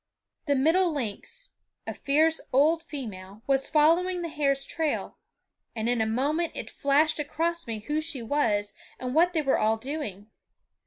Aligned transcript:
The 0.47 0.55
middle 0.55 0.91
lynx, 0.91 1.51
a 1.85 1.93
fierce 1.93 2.41
old 2.51 2.81
female, 2.81 3.43
was 3.45 3.69
following 3.69 4.23
the 4.23 4.29
hare's 4.29 4.65
trail; 4.65 5.19
and 5.75 5.87
in 5.87 6.01
a 6.01 6.07
moment 6.07 6.53
it 6.55 6.71
flashed 6.71 7.19
across 7.19 7.67
me 7.67 7.81
who 7.81 8.01
she 8.01 8.23
was 8.23 8.73
and 8.97 9.13
what 9.13 9.33
they 9.33 9.43
were 9.43 9.59
all 9.59 9.77
doing. 9.77 10.31